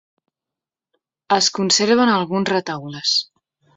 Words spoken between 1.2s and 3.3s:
Es conserven alguns retaules.